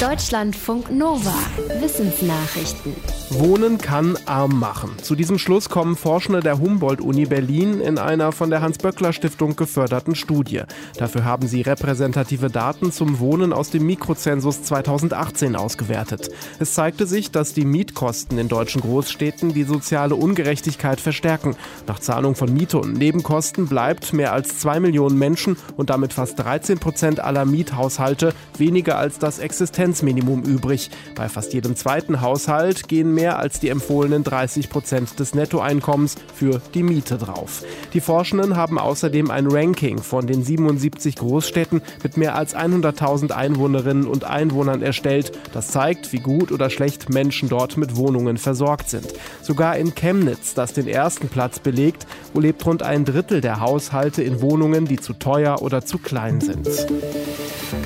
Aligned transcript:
Deutschlandfunk 0.00 0.90
Nova. 0.90 1.32
Wissensnachrichten. 1.80 2.94
Wohnen 3.30 3.78
kann 3.78 4.18
arm 4.26 4.60
machen. 4.60 4.90
Zu 5.00 5.14
diesem 5.14 5.38
Schluss 5.38 5.70
kommen 5.70 5.96
Forschende 5.96 6.40
der 6.40 6.58
Humboldt-Uni 6.58 7.24
Berlin 7.24 7.80
in 7.80 7.96
einer 7.96 8.30
von 8.32 8.50
der 8.50 8.60
Hans-Böckler-Stiftung 8.60 9.56
geförderten 9.56 10.14
Studie. 10.14 10.62
Dafür 10.98 11.24
haben 11.24 11.48
sie 11.48 11.62
repräsentative 11.62 12.50
Daten 12.50 12.92
zum 12.92 13.20
Wohnen 13.20 13.54
aus 13.54 13.70
dem 13.70 13.86
Mikrozensus 13.86 14.62
2018 14.64 15.56
ausgewertet. 15.56 16.28
Es 16.58 16.74
zeigte 16.74 17.06
sich, 17.06 17.30
dass 17.30 17.54
die 17.54 17.64
Mietkosten 17.64 18.36
in 18.36 18.48
deutschen 18.48 18.82
Großstädten 18.82 19.54
die 19.54 19.64
soziale 19.64 20.14
Ungerechtigkeit 20.14 21.00
verstärken. 21.00 21.56
Nach 21.86 22.00
Zahlung 22.00 22.34
von 22.34 22.52
Miete 22.52 22.78
und 22.78 22.92
Nebenkosten 22.92 23.66
bleibt 23.66 24.12
mehr 24.12 24.34
als 24.34 24.58
zwei 24.58 24.78
Millionen 24.78 25.18
Menschen 25.18 25.56
und 25.78 25.88
damit 25.88 26.12
fast 26.12 26.38
13 26.38 26.78
Prozent 26.80 27.20
aller 27.20 27.46
Miethaushalte 27.46 28.34
weniger 28.58 28.98
als 28.98 29.18
das 29.18 29.38
Existenz 29.38 29.85
Existenzminimum 29.86 30.42
übrig. 30.42 30.90
Bei 31.14 31.28
fast 31.28 31.54
jedem 31.54 31.76
zweiten 31.76 32.20
Haushalt 32.20 32.88
gehen 32.88 33.14
mehr 33.14 33.38
als 33.38 33.60
die 33.60 33.68
empfohlenen 33.68 34.24
30 34.24 34.68
Prozent 34.68 35.20
des 35.20 35.34
Nettoeinkommens 35.34 36.16
für 36.34 36.60
die 36.74 36.82
Miete 36.82 37.18
drauf. 37.18 37.62
Die 37.94 38.00
Forschenden 38.00 38.56
haben 38.56 38.80
außerdem 38.80 39.30
ein 39.30 39.46
Ranking 39.46 39.98
von 39.98 40.26
den 40.26 40.42
77 40.42 41.14
Großstädten 41.14 41.82
mit 42.02 42.16
mehr 42.16 42.34
als 42.34 42.56
100.000 42.56 43.30
Einwohnerinnen 43.30 44.08
und 44.08 44.24
Einwohnern 44.24 44.82
erstellt. 44.82 45.30
Das 45.52 45.68
zeigt, 45.68 46.12
wie 46.12 46.18
gut 46.18 46.50
oder 46.50 46.68
schlecht 46.68 47.08
Menschen 47.08 47.48
dort 47.48 47.76
mit 47.76 47.94
Wohnungen 47.94 48.38
versorgt 48.38 48.90
sind. 48.90 49.06
Sogar 49.40 49.76
in 49.76 49.94
Chemnitz, 49.94 50.54
das 50.54 50.72
den 50.72 50.88
ersten 50.88 51.28
Platz 51.28 51.60
belegt, 51.60 52.08
wo 52.34 52.40
lebt 52.40 52.66
rund 52.66 52.82
ein 52.82 53.04
Drittel 53.04 53.40
der 53.40 53.60
Haushalte 53.60 54.24
in 54.24 54.40
Wohnungen, 54.40 54.86
die 54.86 54.96
zu 54.96 55.12
teuer 55.12 55.62
oder 55.62 55.84
zu 55.84 55.98
klein 55.98 56.40
sind. 56.40 56.68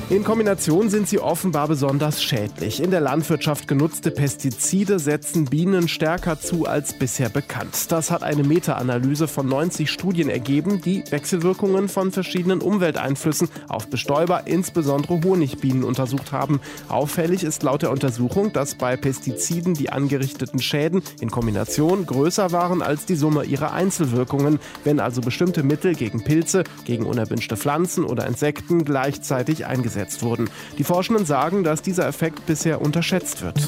In 0.09 0.23
Kombination 0.23 0.89
sind 0.89 1.07
sie 1.07 1.19
offenbar 1.19 1.67
besonders 1.67 1.90
schädlich. 2.23 2.81
In 2.81 2.89
der 2.89 3.01
Landwirtschaft 3.01 3.67
genutzte 3.67 4.11
Pestizide 4.11 4.97
setzen 4.97 5.45
Bienen 5.45 5.87
stärker 5.87 6.39
zu 6.39 6.65
als 6.65 6.93
bisher 6.93 7.27
bekannt. 7.29 7.91
Das 7.91 8.11
hat 8.11 8.23
eine 8.23 8.43
Meta-Analyse 8.43 9.27
von 9.27 9.47
90 9.47 9.91
Studien 9.91 10.29
ergeben, 10.29 10.81
die 10.81 11.03
Wechselwirkungen 11.09 11.89
von 11.89 12.11
verschiedenen 12.11 12.61
Umwelteinflüssen 12.61 13.49
auf 13.67 13.87
Bestäuber, 13.89 14.43
insbesondere 14.45 15.21
Honigbienen, 15.23 15.83
untersucht 15.83 16.31
haben. 16.31 16.61
Auffällig 16.87 17.43
ist 17.43 17.63
laut 17.63 17.81
der 17.81 17.91
Untersuchung, 17.91 18.53
dass 18.53 18.75
bei 18.75 18.95
Pestiziden 18.95 19.73
die 19.73 19.89
angerichteten 19.89 20.61
Schäden 20.61 21.01
in 21.19 21.29
Kombination 21.29 22.05
größer 22.05 22.51
waren 22.51 22.81
als 22.81 23.05
die 23.05 23.15
Summe 23.15 23.43
ihrer 23.43 23.73
Einzelwirkungen, 23.73 24.59
wenn 24.83 24.99
also 24.99 25.19
bestimmte 25.19 25.63
Mittel 25.63 25.95
gegen 25.95 26.23
Pilze, 26.23 26.63
gegen 26.85 27.05
unerwünschte 27.05 27.57
Pflanzen 27.57 28.05
oder 28.05 28.27
Insekten 28.27 28.85
gleichzeitig 28.85 29.65
eingesetzt 29.65 30.23
wurden. 30.23 30.49
Die 30.77 30.83
Forschenden 30.83 31.25
sagen, 31.25 31.63
dass 31.63 31.80
dieser 31.81 32.07
Effekt 32.07 32.45
bisher 32.45 32.81
unterschätzt 32.81 33.41
wird. 33.41 33.59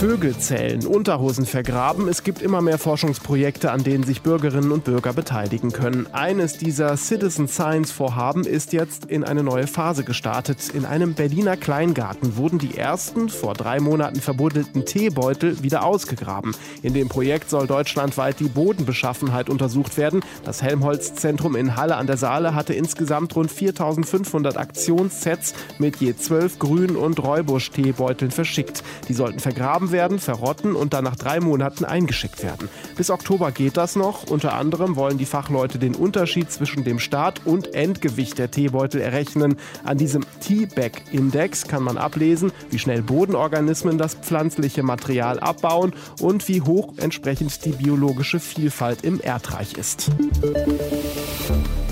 Vögel 0.00 0.34
zählen, 0.38 0.86
Unterhosen 0.86 1.44
vergraben. 1.44 2.08
Es 2.08 2.24
gibt 2.24 2.40
immer 2.40 2.62
mehr 2.62 2.78
Forschungsprojekte, 2.78 3.70
an 3.70 3.84
denen 3.84 4.02
sich 4.02 4.22
Bürgerinnen 4.22 4.72
und 4.72 4.82
Bürger 4.82 5.12
beteiligen 5.12 5.72
können. 5.72 6.06
Eines 6.14 6.56
dieser 6.56 6.96
Citizen 6.96 7.48
Science 7.48 7.92
Vorhaben 7.92 8.44
ist 8.46 8.72
jetzt 8.72 9.04
in 9.04 9.24
eine 9.24 9.42
neue 9.42 9.66
Phase 9.66 10.02
gestartet. 10.02 10.70
In 10.72 10.86
einem 10.86 11.12
Berliner 11.12 11.58
Kleingarten 11.58 12.38
wurden 12.38 12.58
die 12.58 12.78
ersten 12.78 13.28
vor 13.28 13.52
drei 13.52 13.78
Monaten 13.78 14.22
verbuddelten 14.22 14.86
Teebeutel 14.86 15.62
wieder 15.62 15.84
ausgegraben. 15.84 16.56
In 16.80 16.94
dem 16.94 17.10
Projekt 17.10 17.50
soll 17.50 17.66
deutschlandweit 17.66 18.40
die 18.40 18.48
Bodenbeschaffenheit 18.48 19.50
untersucht 19.50 19.98
werden. 19.98 20.24
Das 20.46 20.62
Helmholtz-Zentrum 20.62 21.56
in 21.56 21.76
Halle 21.76 21.96
an 21.96 22.06
der 22.06 22.16
Saale 22.16 22.54
hatte 22.54 22.72
insgesamt 22.72 23.36
rund 23.36 23.52
4500 23.52 24.56
Aktionssets 24.56 25.52
mit 25.76 25.96
je 25.96 26.16
zwölf 26.16 26.58
Grün- 26.58 26.96
und 26.96 27.22
Räubusch-Teebeuteln 27.22 28.30
verschickt. 28.30 28.82
Die 29.06 29.12
sollten 29.12 29.40
vergraben 29.40 29.89
werden, 29.92 30.18
verrotten 30.18 30.74
und 30.74 30.94
dann 30.94 31.04
nach 31.04 31.16
drei 31.16 31.40
Monaten 31.40 31.84
eingeschickt 31.84 32.42
werden. 32.42 32.68
Bis 32.96 33.10
Oktober 33.10 33.52
geht 33.52 33.76
das 33.76 33.96
noch. 33.96 34.30
Unter 34.30 34.54
anderem 34.54 34.96
wollen 34.96 35.18
die 35.18 35.26
Fachleute 35.26 35.78
den 35.78 35.94
Unterschied 35.94 36.50
zwischen 36.50 36.84
dem 36.84 36.98
Start- 36.98 37.42
und 37.44 37.74
Endgewicht 37.74 38.38
der 38.38 38.50
Teebeutel 38.50 39.00
errechnen. 39.00 39.56
An 39.84 39.98
diesem 39.98 40.24
T-Bag-Index 40.40 41.68
kann 41.68 41.82
man 41.82 41.98
ablesen, 41.98 42.52
wie 42.70 42.78
schnell 42.78 43.02
Bodenorganismen 43.02 43.98
das 43.98 44.14
pflanzliche 44.14 44.82
Material 44.82 45.38
abbauen 45.40 45.94
und 46.20 46.48
wie 46.48 46.62
hoch 46.62 46.94
entsprechend 46.96 47.64
die 47.64 47.72
biologische 47.72 48.40
Vielfalt 48.40 49.04
im 49.04 49.20
Erdreich 49.20 49.74
ist. 49.74 50.10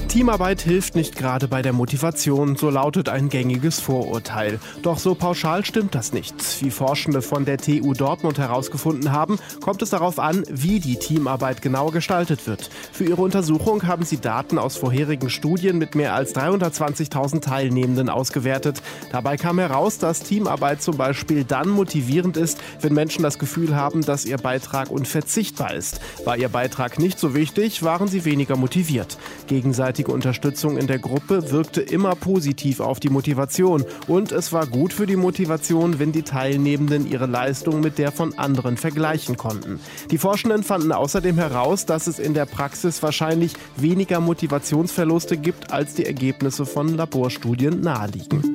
Teamarbeit 0.09 0.63
hilft 0.63 0.95
nicht 0.95 1.17
gerade 1.17 1.49
bei 1.49 1.61
der 1.61 1.75
Motivation, 1.75 2.57
so 2.57 2.71
lautet 2.71 3.11
ein 3.11 3.29
gängiges 3.29 3.79
Vorurteil. 3.79 4.59
Doch 4.81 4.99
so 4.99 5.15
pauschal 5.15 5.67
stimmt 5.67 5.95
das 5.95 6.15
nicht. 6.15 6.35
Wie 6.63 6.71
Forschende 6.71 7.21
von 7.21 7.45
der 7.45 7.59
TU 7.59 7.93
Dortmund 7.93 8.39
herausgefunden 8.39 9.13
haben, 9.13 9.39
kommt 9.61 9.83
es 9.83 9.91
darauf 9.91 10.19
an, 10.19 10.45
wie 10.49 10.81
die 10.81 10.97
Teamarbeit 10.97 11.61
genau 11.61 11.91
gestaltet 11.91 12.47
wird. 12.47 12.71
Für 12.91 13.05
ihre 13.05 13.21
Untersuchung 13.21 13.87
haben 13.87 14.03
sie 14.03 14.17
Daten 14.17 14.57
aus 14.57 14.79
vorherigen 14.79 15.29
Studien 15.29 15.77
mit 15.77 15.95
mehr 15.95 16.15
als 16.15 16.35
320.000 16.35 17.43
Teilnehmenden 17.43 18.09
ausgewertet. 18.09 18.81
Dabei 19.13 19.37
kam 19.37 19.59
heraus, 19.59 19.99
dass 19.99 20.21
Teamarbeit 20.21 20.81
zum 20.81 20.97
Beispiel 20.97 21.45
dann 21.45 21.69
motivierend 21.69 22.39
ist, 22.39 22.59
wenn 22.81 22.95
Menschen 22.95 23.23
das 23.23 23.39
Gefühl 23.39 23.77
haben, 23.77 24.01
dass 24.01 24.25
ihr 24.25 24.39
Beitrag 24.39 24.91
unverzichtbar 24.91 25.75
ist. 25.75 26.01
War 26.25 26.39
ihr 26.39 26.49
Beitrag 26.49 26.99
nicht 26.99 27.19
so 27.19 27.35
wichtig, 27.35 27.83
waren 27.83 28.09
sie 28.09 28.25
weniger 28.25 28.57
motiviert. 28.57 29.19
Gegenseitig 29.49 29.98
gegenseitige 29.99 30.13
Unterstützung 30.13 30.77
in 30.77 30.87
der 30.87 30.99
Gruppe 30.99 31.51
wirkte 31.51 31.81
immer 31.81 32.15
positiv 32.15 32.81
auf 32.81 33.01
die 33.01 33.09
Motivation 33.09 33.85
und 34.07 34.33
es 34.33 34.53
war 34.53 34.67
gut 34.67 34.93
für 34.93 35.07
die 35.07 35.17
Motivation, 35.17 35.99
wenn 35.99 36.13
die 36.13 36.23
Teilnehmenden 36.23 37.11
ihre 37.11 37.27
Leistung 37.27 37.81
mit 37.81 37.99
der 37.99 38.13
von 38.13 38.39
anderen 38.39 38.77
vergleichen 38.77 39.37
konnten. 39.37 39.81
Die 40.11 40.19
Forschenden 40.19 40.63
fanden 40.63 40.93
außerdem 40.93 41.37
heraus, 41.37 41.87
dass 41.87 42.07
es 42.07 42.19
in 42.19 42.35
der 42.35 42.47
Praxis 42.47 43.03
wahrscheinlich 43.03 43.55
weniger 43.77 44.21
Motivationsverluste 44.21 45.37
gibt, 45.37 45.73
als 45.73 45.95
die 45.95 46.07
Ergebnisse 46.07 46.65
von 46.65 46.97
Laborstudien 46.97 47.81
naheliegen 47.81 48.55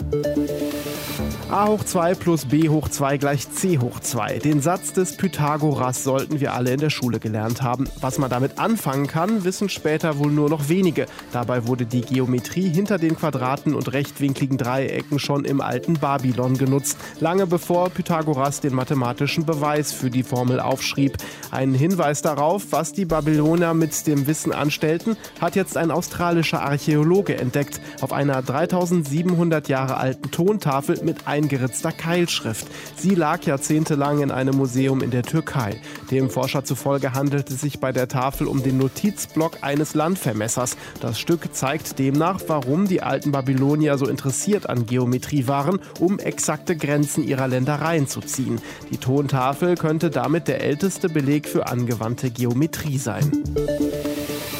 a 1.53 1.67
hoch 1.67 1.83
2 1.83 2.15
plus 2.15 2.45
b 2.45 2.67
hoch 2.67 2.89
2 2.89 3.19
gleich 3.19 3.47
c 3.51 3.77
hoch 3.77 3.99
2. 3.99 4.39
Den 4.39 4.59
Satz 4.59 4.91
des 4.91 5.17
Pythagoras 5.17 6.03
sollten 6.03 6.39
wir 6.39 6.55
alle 6.55 6.73
in 6.73 6.79
der 6.79 6.89
Schule 6.89 7.19
gelernt 7.19 7.61
haben. 7.61 7.87
Was 8.01 8.17
man 8.17 8.31
damit 8.31 8.57
anfangen 8.57 9.05
kann, 9.05 9.43
wissen 9.43 9.69
später 9.69 10.17
wohl 10.17 10.31
nur 10.31 10.49
noch 10.49 10.67
wenige. 10.67 11.05
Dabei 11.31 11.67
wurde 11.67 11.85
die 11.85 12.01
Geometrie 12.01 12.69
hinter 12.69 12.97
den 12.97 13.15
Quadraten 13.15 13.75
und 13.75 13.93
rechtwinkligen 13.93 14.57
Dreiecken 14.57 15.19
schon 15.19 15.45
im 15.45 15.61
alten 15.61 15.93
Babylon 15.93 16.57
genutzt, 16.57 16.97
lange 17.19 17.45
bevor 17.45 17.91
Pythagoras 17.91 18.59
den 18.59 18.73
mathematischen 18.73 19.45
Beweis 19.45 19.93
für 19.93 20.09
die 20.09 20.23
Formel 20.23 20.59
aufschrieb. 20.59 21.17
Einen 21.51 21.75
Hinweis 21.75 22.23
darauf, 22.23 22.71
was 22.71 22.93
die 22.93 23.05
Babylonier 23.05 23.75
mit 23.75 24.07
dem 24.07 24.25
Wissen 24.25 24.53
anstellten, 24.53 25.17
hat 25.39 25.55
jetzt 25.55 25.77
ein 25.77 25.91
australischer 25.91 26.63
Archäologe 26.63 27.37
entdeckt. 27.37 27.79
Auf 28.01 28.11
einer 28.11 28.41
3700 28.41 29.67
Jahre 29.67 29.97
alten 29.97 30.31
Tontafel 30.31 30.99
mit 31.03 31.27
ein 31.27 31.42
eingeritzter 31.43 31.91
Keilschrift. 31.91 32.67
Sie 32.95 33.15
lag 33.15 33.43
jahrzehntelang 33.43 34.21
in 34.21 34.31
einem 34.31 34.55
Museum 34.55 35.01
in 35.01 35.11
der 35.11 35.23
Türkei. 35.23 35.81
Dem 36.09 36.29
Forscher 36.29 36.63
zufolge 36.63 37.13
handelt 37.13 37.49
es 37.49 37.59
sich 37.61 37.79
bei 37.79 37.91
der 37.91 38.07
Tafel 38.07 38.47
um 38.47 38.63
den 38.63 38.77
Notizblock 38.77 39.57
eines 39.61 39.93
Landvermessers. 39.93 40.77
Das 41.01 41.19
Stück 41.19 41.53
zeigt 41.53 41.99
demnach, 41.99 42.39
warum 42.47 42.87
die 42.87 43.01
alten 43.01 43.31
Babylonier 43.31 43.97
so 43.97 44.07
interessiert 44.07 44.69
an 44.69 44.85
Geometrie 44.85 45.47
waren, 45.47 45.79
um 45.99 46.17
exakte 46.19 46.77
Grenzen 46.77 47.27
ihrer 47.27 47.49
Ländereien 47.49 48.07
zu 48.07 48.21
ziehen. 48.21 48.61
Die 48.89 48.97
Tontafel 48.97 49.75
könnte 49.75 50.09
damit 50.09 50.47
der 50.47 50.61
älteste 50.61 51.09
Beleg 51.09 51.47
für 51.47 51.67
angewandte 51.67 52.31
Geometrie 52.31 52.97
sein. 52.97 53.43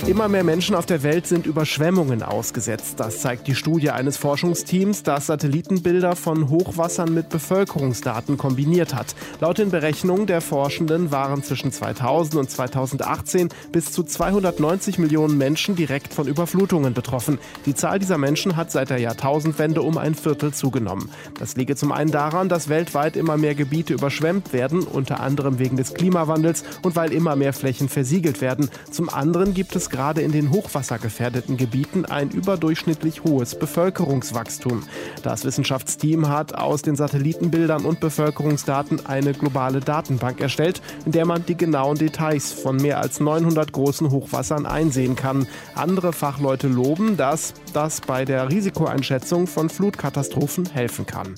Immer 0.06 0.28
mehr 0.28 0.44
Menschen 0.44 0.76
auf 0.76 0.86
der 0.86 1.02
Welt 1.02 1.28
sind 1.28 1.46
Überschwemmungen 1.46 2.24
ausgesetzt. 2.24 3.00
Das 3.00 3.22
zeigt 3.22 3.48
die 3.48 3.56
Studie 3.56 3.90
eines 3.90 4.18
Forschungsteams, 4.18 5.04
das 5.04 5.28
Satellitenbilder 5.28 6.18
von 6.18 6.50
Hochwassern 6.50 7.14
mit 7.14 7.30
Bevölkerungsdaten 7.30 8.38
kombiniert 8.38 8.94
hat. 8.94 9.16
Laut 9.40 9.60
den 9.60 9.72
Berechnungen 9.72 10.28
der 10.28 10.42
Forschenden 10.42 11.12
waren 11.12 11.42
zwischen 11.42 11.72
2000 11.72 12.36
und 12.36 12.52
2018 12.52 13.48
bis 13.72 13.94
zu 13.94 14.04
290 14.04 15.00
Millionen 15.00 15.38
Menschen 15.38 15.78
direkt 15.78 16.14
von 16.14 16.28
Überflutungen 16.28 16.94
betroffen. 16.94 17.40
Die 17.66 17.74
Zahl 17.74 17.98
dieser 17.98 18.18
Menschen 18.18 18.58
hat 18.58 18.74
seit 18.74 18.90
der 18.90 19.00
Jahrtausendwende 19.00 19.82
um 19.82 19.98
ein 19.98 20.16
Viertel 20.16 20.54
zugenommen. 20.54 21.10
Das 21.40 21.56
liege 21.56 21.78
zum 21.78 21.94
einen 21.94 22.12
daran, 22.12 22.50
dass 22.50 22.68
weltweit 22.68 23.16
immer 23.16 23.38
mehr 23.38 23.56
Gebiete 23.56 23.94
überschwemmt 23.94 24.52
werden, 24.52 24.84
unter 24.84 25.22
anderem 25.22 25.60
wegen 25.60 25.78
des 25.78 25.94
Klimawandels 25.94 26.66
und 26.82 26.98
weil 26.98 27.14
immer 27.14 27.38
mehr 27.38 27.54
Flächen 27.54 27.88
versiegelt 27.88 28.42
werden. 28.42 28.70
Zum 28.92 29.08
anderen 29.08 29.54
gibt 29.54 29.78
es 29.78 29.93
gerade 29.94 30.22
in 30.22 30.32
den 30.32 30.50
hochwassergefährdeten 30.50 31.56
Gebieten 31.56 32.04
ein 32.04 32.32
überdurchschnittlich 32.32 33.24
hohes 33.24 33.54
Bevölkerungswachstum. 33.58 34.84
Das 35.22 35.46
Wissenschaftsteam 35.46 36.28
hat 36.28 36.56
aus 36.56 36.82
den 36.82 36.96
Satellitenbildern 36.96 37.86
und 37.86 38.00
Bevölkerungsdaten 38.00 39.06
eine 39.06 39.34
globale 39.34 39.80
Datenbank 39.80 40.42
erstellt, 40.42 40.82
in 41.06 41.12
der 41.12 41.26
man 41.26 41.46
die 41.46 41.56
genauen 41.56 41.98
Details 41.98 42.52
von 42.52 42.78
mehr 42.78 43.00
als 43.00 43.20
900 43.20 43.72
großen 43.72 44.10
Hochwassern 44.10 44.66
einsehen 44.66 45.16
kann. 45.16 45.48
Andere 45.76 46.12
Fachleute 46.12 46.68
loben, 46.68 47.16
dass 47.16 47.54
das 47.74 48.02
bei 48.02 48.26
der 48.26 48.50
Risikoeinschätzung 48.50 49.46
von 49.46 49.70
Flutkatastrophen 49.70 50.66
helfen 50.66 51.06
kann. 51.06 51.36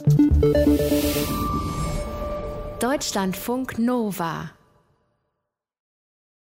Deutschlandfunk 2.79 3.77
Nova 3.79 4.54